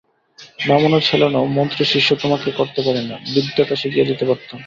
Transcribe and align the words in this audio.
বামুনের 0.67 1.03
ছেলে 1.03 1.27
নও, 1.29 1.45
মন্ত্রশিষ্য 1.57 2.09
তোমাকে 2.23 2.49
করতে 2.59 2.79
পারি 2.85 3.01
না, 3.09 3.15
বিদ্যেটা 3.33 3.75
শিখিয়ে 3.75 4.07
দিতে 4.09 4.23
পারতাম। 4.29 4.59